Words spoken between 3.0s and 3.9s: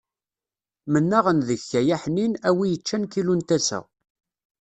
kilu n tasa.